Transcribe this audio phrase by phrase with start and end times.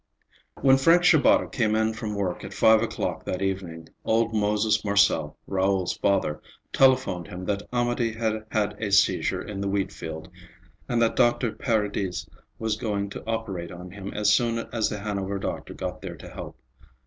[0.57, 4.83] V When Frank Shabata came in from work at five o'clock that evening, old Moses
[4.83, 6.41] Marcel, Raoul's father,
[6.73, 10.27] telephoned him that Amédée had had a seizure in the wheatfield,
[10.89, 12.27] and that Doctor Paradis
[12.57, 16.29] was going to operate on him as soon as the Hanover doctor got there to
[16.29, 16.57] help.